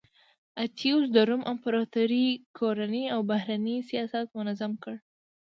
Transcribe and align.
اتیوس 0.63 1.05
د 1.15 1.17
روم 1.29 1.41
امپراتورۍ 1.51 2.27
کورنی 2.57 3.03
او 3.13 3.19
بهرنی 3.31 3.77
سیاست 3.89 4.27
منظم 4.37 4.71
کړ 4.83 4.95